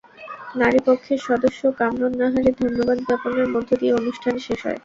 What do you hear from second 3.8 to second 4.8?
দিয়ে অনুষ্ঠান শেষ হয়।